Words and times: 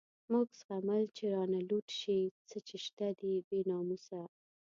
موږ 0.31 0.47
زغمل 0.59 1.03
چی 1.15 1.25
رانه 1.33 1.59
لوټ 1.69 1.87
شی، 1.99 2.19
څه 2.49 2.57
چی 2.67 2.77
شته 2.85 3.07
دی 3.19 3.33
بی 3.47 3.59
ناموسه 3.69 4.21